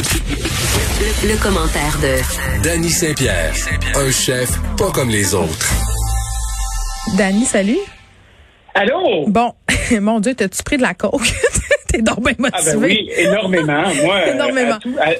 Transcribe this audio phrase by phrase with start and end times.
[0.00, 3.52] Le, le commentaire de Danny Saint-Pierre,
[3.96, 5.68] un chef pas comme les autres.
[7.16, 7.78] Dani, salut.
[8.74, 9.26] Allô?
[9.26, 9.52] Bon,
[10.00, 11.32] mon Dieu, t'as-tu pris de la coke?
[11.88, 12.72] T'es donc bien Ah motivé.
[12.72, 13.82] ben oui, énormément.
[14.04, 14.76] Moi, Énormément.
[14.76, 15.10] À, tout- à-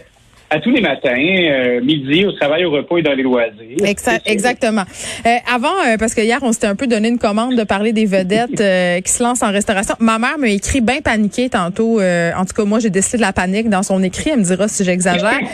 [0.50, 3.52] à tous les matins, euh, midi, au travail, au repos et dans les loisirs.
[3.78, 4.82] Exa- C'est- exactement.
[5.26, 7.92] Euh, avant, euh, parce que hier, on s'était un peu donné une commande de parler
[7.92, 9.94] des vedettes euh, qui se lancent en restauration.
[10.00, 12.00] Ma mère m'a écrit bien paniquée tantôt.
[12.00, 14.30] euh, en tout cas, moi, j'ai décidé de la panique dans son écrit.
[14.30, 15.38] Elle me dira si j'exagère.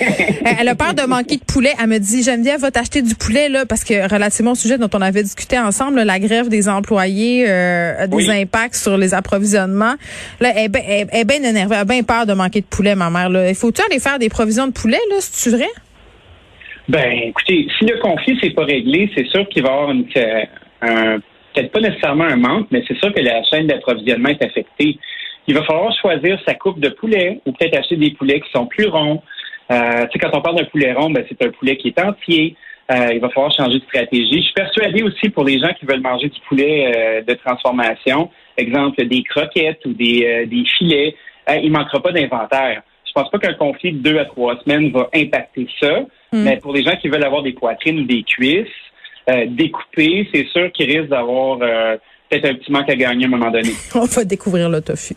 [0.47, 1.73] Euh, elle a peur de manquer de poulet.
[1.83, 4.89] Elle me dit, Geneviève, va t'acheter du poulet, là, parce que relativement au sujet dont
[4.95, 8.31] on avait discuté ensemble, là, la grève des employés, euh, a des Oui.
[8.31, 9.95] impacts sur les approvisionnements.
[10.41, 11.75] Là, elle est bien bien énervée.
[11.75, 13.29] Elle a bien peur de manquer de poulet, ma mère.
[13.29, 13.49] Là.
[13.49, 14.86] Il faut-tu aller faire des provisions de poulet,
[15.21, 15.69] c'est-tu vrai?
[16.89, 20.45] Ben, écoutez, si le conflit s'est pas réglé, c'est sûr qu'il va y avoir euh,
[20.83, 21.19] un-
[21.53, 24.99] peut-être pas nécessairement un manque, mais c'est sûr que la chaîne d'approvisionnement est affectée.
[25.49, 28.67] Il va falloir choisir sa coupe de poulet ou peut-être acheter des poulets qui sont
[28.67, 29.23] plus ronds.
[29.71, 32.01] Euh, tu sais, quand on parle d'un poulet rond, ben, c'est un poulet qui est
[32.01, 32.57] entier.
[32.93, 34.37] Euh, il va falloir changer de stratégie.
[34.37, 39.05] Je suis persuadé aussi pour les gens qui veulent manger du poulet de transformation, exemple
[39.07, 41.17] des croquettes ou des, des filets,
[41.65, 42.83] il manquera pas d'inventaire.
[43.17, 46.01] Je pense pas qu'un conflit de deux à trois semaines va impacter ça.
[46.35, 48.67] Mais pour les gens qui veulent avoir des poitrines ou des cuisses
[49.31, 51.97] euh, découpées, c'est sûr qu'ils risquent d'avoir euh,
[52.29, 53.71] peut-être un petit manque à gagner à un moment donné.
[53.95, 55.15] On va découvrir le tofu.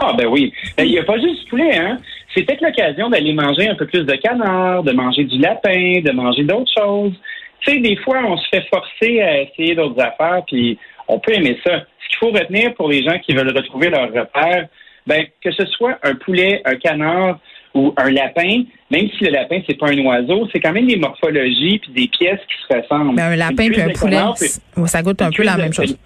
[0.00, 0.52] Ah ben oui.
[0.76, 1.98] Ben, Il n'y a pas juste poulet, hein.
[2.32, 6.12] C'est peut-être l'occasion d'aller manger un peu plus de canard, de manger du lapin, de
[6.12, 7.14] manger d'autres choses.
[7.62, 11.32] Tu sais, des fois, on se fait forcer à essayer d'autres affaires, puis on peut
[11.32, 11.80] aimer ça.
[12.04, 14.68] Ce qu'il faut retenir pour les gens qui veulent retrouver leur repère,
[15.06, 17.38] ben, que ce soit un poulet, un canard
[17.74, 20.96] ou un lapin, même si le lapin, c'est pas un oiseau, c'est quand même des
[20.96, 23.14] morphologies puis des pièces qui se ressemble.
[23.16, 24.48] Ben, un lapin puis un poulet, canard, puis-
[24.88, 25.96] ça goûte un peu la de- même chose.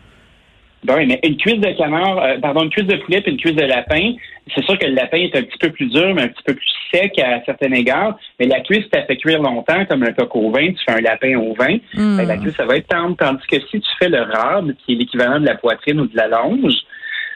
[0.84, 3.38] Ben oui, mais une cuisse de canard, euh, pardon, une cuisse de poulet puis une
[3.38, 4.14] cuisse de lapin,
[4.52, 6.54] c'est sûr que le lapin est un petit peu plus dur, mais un petit peu
[6.54, 8.18] plus sec à certains égards.
[8.40, 11.00] Mais la cuisse, ça fait cuire longtemps, comme un coq au vin, tu fais un
[11.00, 12.16] lapin au vin, Hmm.
[12.16, 13.16] ben, la cuisse, ça va être tendre.
[13.16, 16.16] Tandis que si tu fais le rab, qui est l'équivalent de la poitrine ou de
[16.16, 16.74] la longe,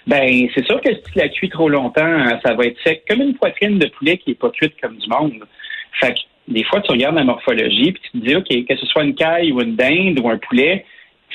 [0.06, 3.02] ben c'est sûr que si tu la cuis trop longtemps, euh, ça va être sec,
[3.08, 5.32] comme une poitrine de poulet qui est pas cuite comme du monde.
[6.00, 8.86] Fait que des fois, tu regardes la morphologie, puis tu te dis, OK, que ce
[8.86, 10.84] soit une caille ou une dinde ou un poulet,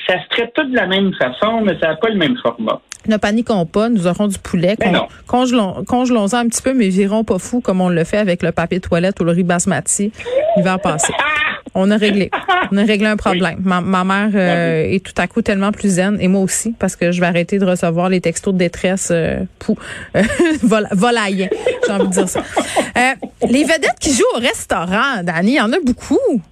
[0.06, 2.80] ça se traite tout de la même façon, mais ça n'a pas le même format.
[3.08, 4.74] Ne paniquons pas, nous aurons du poulet.
[4.78, 8.18] Ben Con- congelons- Congelons-en un petit peu, mais virons pas fou comme on le fait
[8.18, 10.12] avec le papier toilette ou le riz basmati
[10.56, 11.12] l'hiver passé.
[11.74, 12.30] On a réglé.
[12.72, 13.58] On a réglé un problème.
[13.62, 16.96] Ma, ma mère euh, est tout à coup tellement plus zen, et moi aussi, parce
[16.96, 19.76] que je vais arrêter de recevoir les textos de détresse euh, pou,
[20.16, 20.22] euh,
[20.62, 21.50] vol, volaillants.
[21.86, 22.40] J'ai envie de dire ça.
[22.40, 26.42] Euh, les vedettes qui jouent au restaurant, Dani, il y en a beaucoup.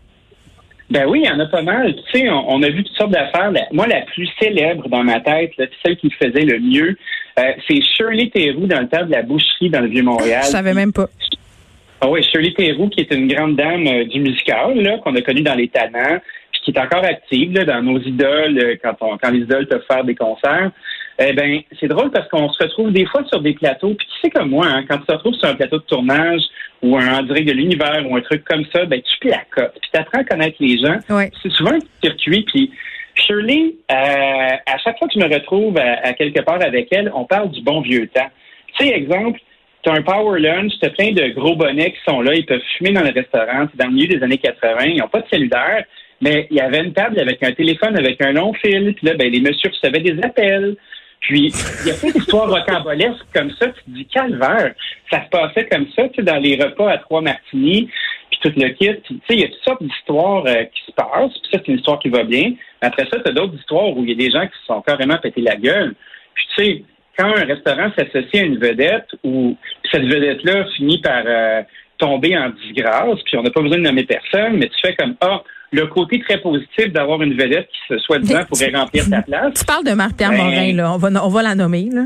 [0.91, 1.95] Ben oui, il y en a pas mal.
[2.13, 3.51] Tu sais, on, on a vu toutes sortes d'affaires.
[3.73, 6.99] Moi, la plus célèbre dans ma tête, là, celle qui faisait le mieux,
[7.39, 10.43] euh, c'est Shirley Theroux dans le temps de la boucherie dans le Vieux-Montréal.
[10.45, 11.09] Je savais même pas.
[12.01, 15.21] Ah oui, Shirley Theroux, qui est une grande dame euh, du musical, là, qu'on a
[15.21, 16.19] connue dans les Tannants,
[16.51, 19.69] puis qui est encore active là, dans nos idoles, euh, quand, on, quand les idoles
[19.69, 20.71] peuvent faire des concerts.
[21.23, 24.21] Eh ben, c'est drôle parce qu'on se retrouve des fois sur des plateaux, puis tu
[24.23, 26.41] sais comme moi, hein, quand tu te retrouves sur un plateau de tournage
[26.83, 29.91] ou un en direct de l'univers ou un truc comme ça, ben tu placotes, puis
[29.93, 30.97] tu apprends à connaître les gens.
[31.11, 31.31] Ouais.
[31.43, 32.71] C'est souvent un circuit, puis
[33.17, 37.13] Shirley, euh, à chaque fois que je me retrouve à, à quelque part avec elle,
[37.15, 38.31] on parle du bon vieux temps.
[38.79, 39.39] Tu sais, exemple,
[39.83, 42.47] tu as un power lunch, tu as plein de gros bonnets qui sont là, ils
[42.47, 45.21] peuvent fumer dans le restaurant, c'est dans le milieu des années 80, ils n'ont pas
[45.21, 45.85] de cellulaire,
[46.21, 49.15] mais il y avait une table avec un téléphone avec un long fil, puis là,
[49.15, 50.77] ben, les messieurs recevaient des appels.
[51.21, 51.53] Puis,
[51.83, 54.75] il y a plein d'histoires rocambolesques comme ça, tu te dis calvaire.
[55.11, 57.91] Ça se passait comme ça, tu sais, dans les repas à trois martinis,
[58.31, 59.01] puis tout le kit.
[59.05, 61.69] Tu sais, il y a toutes sortes d'histoires euh, qui se passent, puis ça, c'est
[61.69, 62.53] une histoire qui va bien.
[62.81, 64.81] Après ça, tu as d'autres histoires où il y a des gens qui se sont
[64.81, 65.95] carrément pété la gueule.
[66.35, 66.85] Puis, tu sais,
[67.21, 69.57] quand un restaurant s'associe à une vedette, ou
[69.91, 71.63] cette vedette-là finit par euh,
[71.99, 75.15] tomber en disgrâce, puis on n'a pas besoin de nommer personne, mais tu fais comme,
[75.21, 79.55] ah, le côté très positif d'avoir une vedette qui, se soi-disant, pourrait remplir ta place.
[79.55, 80.93] Tu parles de Marc-Pierre Ben- Morin, là.
[80.95, 82.03] On va, on va la nommer, là.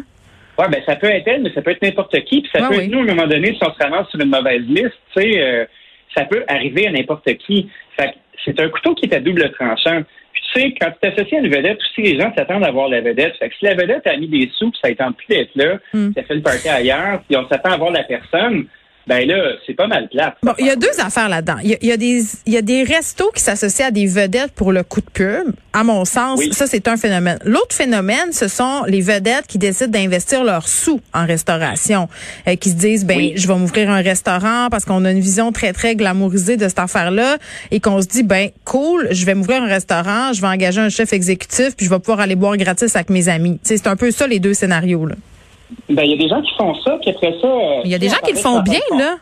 [0.58, 2.43] Ouais, ben ça peut être elle, mais ça peut être n'importe qui.
[2.43, 2.84] Puis ça Ouais, peut oui.
[2.84, 5.22] être nous, à un moment donné, si on se ramasse sur une mauvaise liste, tu
[5.22, 5.64] sais, euh,
[6.16, 7.69] ça peut arriver à n'importe qui.
[7.96, 8.14] Fait
[8.44, 10.02] c'est un couteau qui est à double tranchant.
[10.55, 13.37] Sais, quand tu t'associes à une vedette, aussi les gens s'attendent à voir la vedette.
[13.39, 15.51] Fait que si la vedette a mis des sous, puis ça ne tente plus d'être
[15.56, 18.67] là, puis ça fait le party ailleurs, puis on s'attend à voir la personne,
[19.06, 20.37] ben là, c'est pas mal plate.
[20.43, 21.56] Bon, il y a deux affaires là-dedans.
[21.62, 24.73] Il y a, des il y a des restos qui s'associent à des vedettes pour
[24.73, 25.53] le coup de pub.
[25.73, 27.39] À mon sens, ça c'est un phénomène.
[27.45, 32.09] L'autre phénomène, ce sont les vedettes qui décident d'investir leurs sous en restauration,
[32.49, 35.53] euh, qui se disent ben je vais m'ouvrir un restaurant parce qu'on a une vision
[35.53, 37.37] très très glamourisée de cette affaire-là
[37.71, 40.89] et qu'on se dit ben cool, je vais m'ouvrir un restaurant, je vais engager un
[40.89, 43.59] chef exécutif puis je vais pouvoir aller boire gratis avec mes amis.
[43.62, 45.17] C'est un peu ça les deux scénarios là.
[45.88, 47.46] Ben, il y a des gens qui font ça, puis après ça.
[47.46, 49.16] Euh, il y a des gens qui le font bien, là.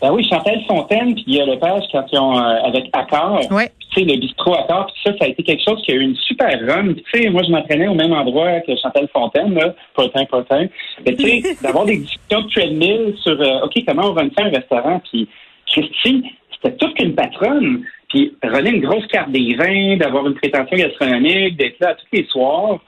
[0.00, 3.40] Ben oui, Chantal Fontaine, puis il y a Lepage quand ils ont euh, avec Accor.
[3.50, 3.72] Ouais.
[3.90, 6.02] Tu sais, le bistrot Accor, puis ça, ça a été quelque chose qui a eu
[6.02, 6.94] une super run.
[6.94, 10.66] Tu sais, moi, je m'entraînais au même endroit que Chantal Fontaine, là, potin, potin.
[11.04, 14.46] Mais tu sais, d'avoir des discussions de treadmill sur, euh, OK, comment on va faire
[14.46, 15.28] un restaurant, puis
[15.66, 16.22] Christy,
[16.54, 17.82] c'était toute qu'une patronne.
[18.08, 22.24] Puis runner une grosse carte des vins, d'avoir une prétention gastronomique, d'être là tous les
[22.26, 22.78] soirs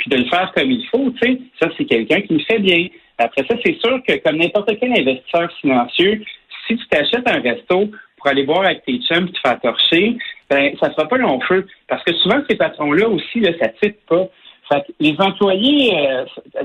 [0.00, 2.58] puis de le faire comme il faut, tu sais, ça, c'est quelqu'un qui le fait
[2.58, 2.88] bien.
[3.18, 6.22] Après ça, c'est sûr que comme n'importe quel investisseur financier,
[6.66, 10.16] si tu t'achètes un resto pour aller boire avec tes chums et te faire torcher,
[10.48, 11.66] ben ça sera pas long feu.
[11.86, 14.26] Parce que souvent, ces patrons-là aussi, là, ça ne pas.
[14.72, 16.24] Fait que les employés, euh,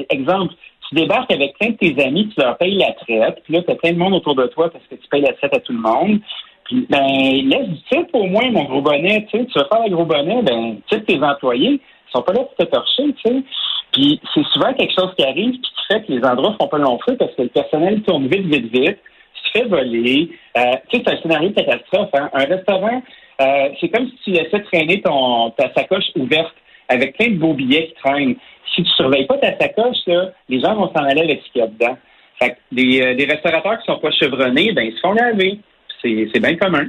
[0.10, 0.54] exemple,
[0.88, 3.72] tu débarques avec plein de tes amis, tu leur payes la traite, puis là, tu
[3.72, 5.74] as plein de monde autour de toi parce que tu payes la traite à tout
[5.74, 6.20] le monde.
[6.66, 9.96] Puis, ben, laisse du type au moins, mon gros bonnet, tu sais, vas faire le
[9.96, 11.80] gros bonnet, ben, tu tes employés
[12.16, 13.44] sont pas là pour te torcher, tu sais.
[13.92, 17.00] Puis c'est souvent quelque chose qui arrive qui fait que les endroits font pas long
[17.06, 19.00] feu parce que le personnel tourne vite, vite, vite,
[19.44, 20.30] se fait voler.
[20.58, 22.10] Euh, tu sais, c'est un scénario de catastrophe.
[22.14, 22.30] Hein?
[22.34, 23.04] Un restaurant,
[23.42, 26.56] euh, c'est comme si tu laissais traîner ton ta sacoche ouverte
[26.90, 28.36] avec plein de beaux billets qui traînent.
[28.74, 31.62] Si tu surveilles pas ta sacoche, là, les gens vont s'en aller avec ce qu'il
[31.62, 31.98] y a dedans.
[32.40, 35.60] Fait que des, euh, des restaurateurs qui sont pas chevronnés, ben ils se font laver.
[36.02, 36.88] C'est bien commun.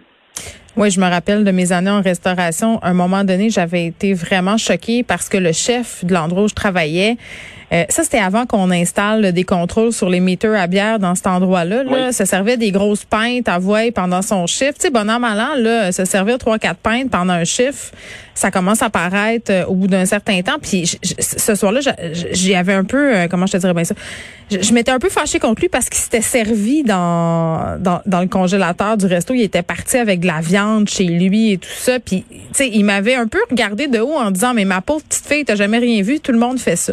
[0.79, 2.79] Oui, je me rappelle de mes années en restauration.
[2.81, 6.49] À un moment donné, j'avais été vraiment choquée parce que le chef de l'endroit où
[6.49, 7.17] je travaillais,
[7.73, 11.27] euh, ça, c'était avant qu'on installe des contrôles sur les meters à bière dans cet
[11.27, 11.83] endroit-là.
[11.83, 12.13] Là.
[12.13, 14.75] Ça servait des grosses pintes à voix pendant son chiffre.
[14.75, 17.91] Tu sais, bon an, mal an, là, se servir trois, quatre pintes pendant un chiffre,
[18.35, 20.59] ça commence à paraître euh, au bout d'un certain temps.
[20.63, 21.81] Puis ce soir-là,
[22.33, 23.95] j'y avais un peu, euh, comment je te dirais bien ça,
[24.49, 28.29] je, m'étais un peu fâchée contre lui parce qu'il s'était servi dans, dans, dans le
[28.29, 29.35] congélateur du resto.
[29.35, 31.99] Il était parti avec de la viande chez lui et tout ça.
[31.99, 35.03] Puis, tu sais, il m'avait un peu regardé de haut en disant, mais ma pauvre
[35.03, 36.93] petite fille, t'as jamais rien vu, tout le monde fait ça.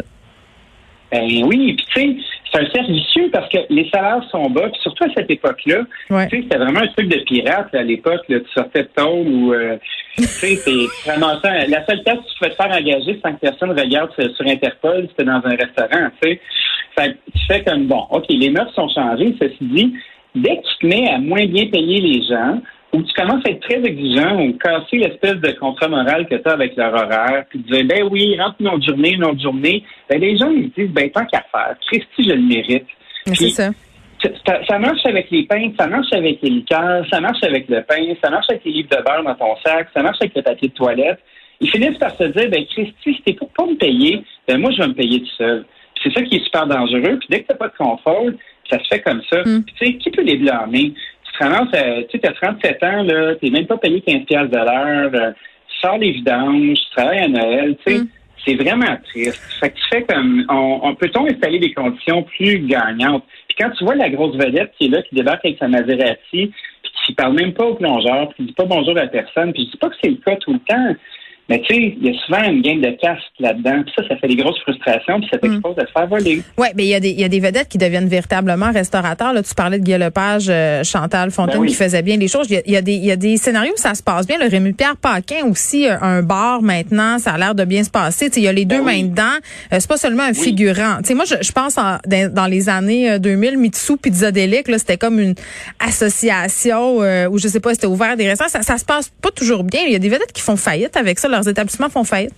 [1.14, 2.16] Ben oui, puis tu sais,
[2.50, 5.82] c'est un cercle vicieux parce que les salaires sont bas, puis surtout à cette époque-là,
[6.08, 9.52] tu sais, c'était vraiment un truc de pirate à l'époque, tu sortais de tôle ou,
[9.52, 9.76] euh,
[10.16, 11.66] tu sais, c'est vraiment ça.
[11.68, 15.06] La seule place où tu pouvais te faire engager sans que personne regarde sur Interpol,
[15.10, 16.40] c'était dans un restaurant, tu sais.
[16.98, 19.94] Fait tu fais comme, bon, OK, les mœurs sont changées, ceci dit,
[20.34, 22.60] dès que tu te mets à moins bien payer les gens,
[22.94, 26.48] où tu commences à être très exigeant ou casser l'espèce de contrat moral que tu
[26.48, 29.84] as avec leur horaire, puis dire ben oui, rentre une autre journée, une autre journée,
[30.08, 32.86] ben les gens ils disent ben tant qu'à faire, Christy, je le mérite.
[33.26, 33.70] C'est ça.
[34.68, 34.78] ça.
[34.78, 38.30] marche avec les pains, ça marche avec les liqueurs, ça marche avec le pain, ça
[38.30, 40.74] marche avec les livres de beurre dans ton sac, ça marche avec le papier de
[40.74, 41.18] toilette.
[41.60, 44.70] Ils finissent par se dire, ben Christy, si t'es pour pas me payer, ben moi
[44.70, 45.64] je vais me payer tout seul.
[46.02, 47.18] C'est ça qui est super dangereux.
[47.18, 48.26] Puis dès que t'as pas de confort,
[48.70, 49.42] ça se fait comme ça.
[49.44, 49.62] Hmm.
[49.62, 50.92] Puis tu sais, qui peut les blâmer?
[51.38, 55.32] Tu sais, as 37 ans, là, t'es même pas payé 15 piastres de l'heure, euh,
[55.68, 57.98] tu sors les vidanges, tu travailles à Noël, tu sais.
[58.00, 58.08] Mm.
[58.46, 59.40] C'est vraiment triste.
[59.58, 63.24] Fait que tu fais comme, on, peut-on installer des conditions plus gagnantes?
[63.48, 66.18] Puis quand tu vois la grosse vedette qui est là, qui débarque avec sa Maserati,
[66.82, 69.64] puis qui parle même pas au plongeur, puis qui dit pas bonjour à personne, puis
[69.64, 70.94] je dis pas que c'est le cas tout le temps,
[71.48, 73.82] mais tu sais, il y a souvent une game de casse là-dedans.
[73.82, 75.80] Puis ça, ça fait des grosses frustrations, puis ça t'expose mm.
[75.80, 76.42] à se faire voler.
[76.56, 79.34] Oui, mais il y, a des, y a des vedettes qui deviennent véritablement restaurateurs.
[79.34, 82.46] Là, tu parlais de Guy Lepage, euh, Chantal Fontaine ben qui faisait bien les choses.
[82.48, 84.38] Il y, a, des, y a des scénarios où ça se passe bien.
[84.38, 88.30] Le Rémi-Pierre Paquin aussi, euh, un bar maintenant, ça a l'air de bien se passer.
[88.34, 89.36] il y a les deux ben mains dedans.
[89.72, 90.98] Euh, c'est pas seulement un figurant.
[91.04, 94.96] sais moi, je, je pense en, dans, les années 2000, Mitsu Pizza Delic, là, c'était
[94.96, 95.34] comme une
[95.78, 96.98] association
[97.30, 98.50] où je sais pas, c'était ouvert des restaurants.
[98.50, 99.80] Ça, ça se passe pas toujours bien.
[99.86, 102.34] Il y a des vedettes qui font faillite avec ça leurs établissements font faillite?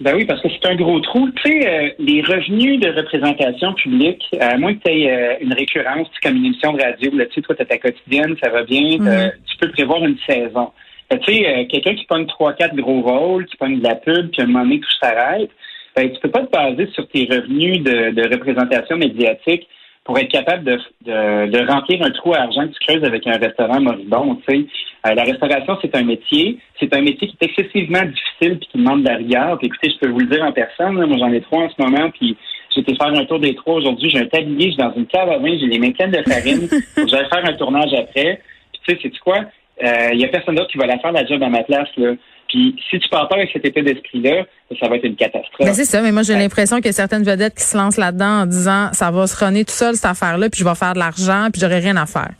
[0.00, 1.28] Ben oui, parce que c'est un gros trou.
[1.42, 5.52] Tu sais, euh, les revenus de représentation publique, à moins que tu aies euh, une
[5.52, 8.62] récurrence, comme une émission de radio, là, tu sais, toi, tu ta quotidienne, ça va
[8.62, 9.32] bien, mm-hmm.
[9.44, 10.70] tu peux prévoir une saison.
[11.10, 14.30] Tu sais, euh, quelqu'un qui pogne trois, quatre gros rôles, qui pogne de la pub,
[14.30, 15.50] puis à un moment donné, tout s'arrête,
[15.96, 19.66] ben, tu peux pas te baser sur tes revenus de, de représentation médiatique
[20.08, 23.36] pour être capable de, de, remplir un trou à argent que tu creuses avec un
[23.36, 24.36] restaurant moribond.
[24.36, 24.66] Tu sais.
[25.06, 26.58] Euh, la restauration, c'est un métier.
[26.80, 29.58] C'est un métier qui est excessivement difficile et qui demande de la rigueur.
[29.58, 30.94] Puis, écoutez, je peux vous le dire en personne.
[30.94, 32.08] moi, j'en ai trois en ce moment.
[32.08, 32.38] Puis,
[32.74, 34.08] j'ai été faire un tour des trois aujourd'hui.
[34.08, 36.22] J'ai un tablier, je suis dans une cave à vin, j'ai les mains pleines de
[36.26, 36.68] farine.
[36.96, 38.40] J'allais faire un tournage après.
[38.72, 39.40] Puis, tu sais, c'est quoi?
[39.80, 41.88] Il euh, y a personne d'autre qui va la faire la job à ma place.
[41.96, 42.14] Là.
[42.48, 44.44] Puis si tu pars pas avec cet état d'esprit-là,
[44.80, 45.66] ça va être une catastrophe.
[45.66, 47.98] Ben c'est ça, mais moi j'ai l'impression qu'il y a certaines vedettes qui se lancent
[47.98, 50.94] là-dedans en disant ça va se runner tout seul cette affaire-là, puis je vais faire
[50.94, 52.30] de l'argent, puis j'aurai rien à faire.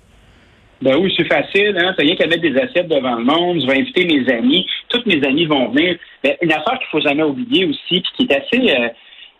[0.81, 1.93] Ben oui, c'est facile, hein.
[1.97, 5.03] T'as rien qu'à mettre des assiettes devant le monde, je vais inviter mes amis, tous
[5.07, 5.97] mes amis vont venir.
[6.23, 8.89] Ben, une affaire qu'il faut jamais oublier aussi, puis qui est assez euh,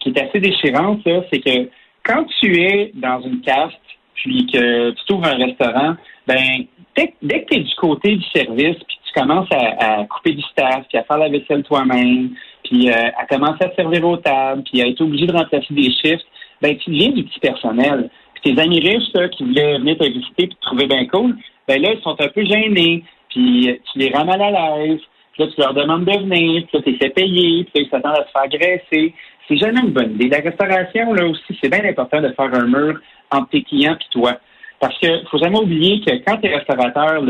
[0.01, 1.01] qui est assez déchirante,
[1.33, 1.69] c'est que
[2.05, 3.75] quand tu es dans une caste,
[4.19, 5.95] puis que tu trouves un restaurant,
[6.27, 10.43] ben dès, que tu es du côté du service, puis tu commences à, couper du
[10.43, 12.31] staff, puis à faire la vaisselle toi-même,
[12.65, 15.93] puis euh, à commencer à servir aux tables, puis à être obligé de remplacer des
[15.93, 16.25] chiffres,
[16.61, 18.11] ben tu deviens du petit personnel.
[18.35, 21.37] Puis tes amis riches là, qui voulaient venir te visiter puis te trouver bien cool,
[21.67, 25.01] ben là, ils sont un peu gênés, puis tu les rends mal à l'aise,
[25.33, 27.87] puis là, tu leur demandes de venir, puis là, tu les fais payer, puis là,
[27.87, 29.15] ils s'attendent à te faire graisser.
[29.49, 30.29] C'est jamais une bonne idée.
[30.29, 33.01] La restauration, là aussi, c'est bien important de faire un mur
[33.31, 34.39] entre tes clients et toi.
[34.79, 37.25] Parce qu'il faut jamais oublier que quand tu es restaurateur,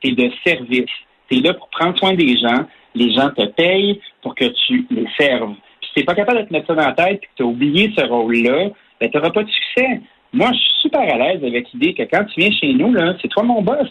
[0.00, 0.90] tu es de service.
[1.28, 2.66] Tu es là pour prendre soin des gens.
[2.94, 5.54] Les gens te payent pour que tu les serves.
[5.80, 7.42] Puis si tu pas capable de te mettre ça dans la tête et que tu
[7.42, 8.68] as oublié ce rôle-là,
[9.00, 10.00] ben, tu n'auras pas de succès.
[10.34, 13.14] Moi, je suis super à l'aise avec l'idée que quand tu viens chez nous, là,
[13.20, 13.88] c'est toi mon boss.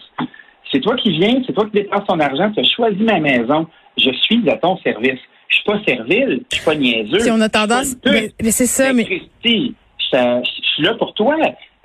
[0.71, 3.67] C'est toi qui viens, c'est toi qui dépenses ton argent, tu as choisi ma maison.
[3.97, 5.19] Je suis à ton service.
[5.51, 7.19] Je suis pas servile, je suis pas niaiseux.
[7.19, 9.03] Si on a tendance, mais, c'est ça, mais.
[9.03, 10.41] Christy, je,
[10.73, 11.35] suis là pour toi.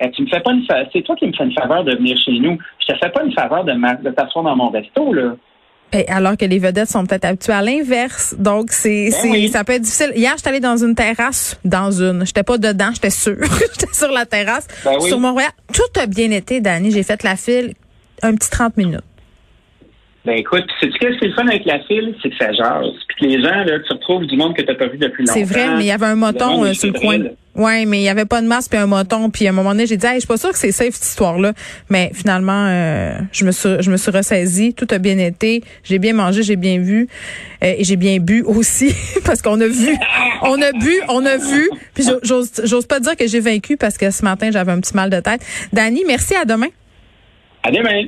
[0.01, 2.17] Euh, tu me fais pas une c'est toi qui me fais une faveur de venir
[2.17, 2.57] chez nous.
[2.79, 5.35] Je te fais pas une faveur de, de t'asseoir dans mon resto, là.
[5.93, 8.35] Et alors que les vedettes sont peut-être habituées à l'inverse.
[8.37, 10.11] Donc, c'est, ben ça peut être difficile.
[10.15, 12.25] Hier, j'étais allée dans une terrasse, dans une.
[12.25, 13.37] J'étais pas dedans, j'étais sûre.
[13.41, 15.51] j'étais sur la terrasse, ben sur Montréal.
[15.73, 16.91] Tout a bien été, Dani.
[16.91, 17.73] J'ai fait la file
[18.21, 19.01] un petit 30 minutes.
[20.25, 22.13] Ben écoute, sais ce qui est le fun avec la file?
[22.21, 22.93] C'est que ça jase.
[23.07, 25.23] Puis que les gens, là, tu retrouves du monde que tu n'as pas vu depuis
[25.23, 25.33] longtemps.
[25.33, 27.19] C'est vrai, mais il y avait un moton euh, sur le coin.
[27.55, 29.29] Oui, mais il y avait pas de masque puis un moton.
[29.29, 30.93] Puis à un moment donné, j'ai dit, hey, je suis pas sûre que c'est safe
[30.93, 31.53] cette histoire-là.
[31.89, 34.73] Mais finalement, euh, je me suis, je me suis ressaisie.
[34.73, 35.63] Tout a bien été.
[35.83, 37.07] J'ai bien mangé, j'ai bien vu
[37.63, 38.93] euh, et j'ai bien bu aussi
[39.25, 39.95] parce qu'on a vu,
[40.41, 41.69] on a bu, on a vu.
[41.95, 45.09] Puis j'ose pas dire que j'ai vaincu parce que ce matin j'avais un petit mal
[45.09, 45.41] de tête.
[45.71, 46.35] Dani, merci.
[46.35, 46.67] À demain.
[47.63, 48.07] À demain.